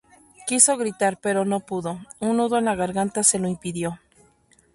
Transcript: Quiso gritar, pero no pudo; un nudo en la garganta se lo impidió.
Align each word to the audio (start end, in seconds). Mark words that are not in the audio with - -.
Quiso 0.47 0.77
gritar, 0.77 1.19
pero 1.21 1.45
no 1.45 1.59
pudo; 1.59 1.99
un 2.19 2.37
nudo 2.37 2.57
en 2.57 2.65
la 2.65 2.73
garganta 2.73 3.21
se 3.21 3.37
lo 3.37 3.47
impidió. 3.47 3.99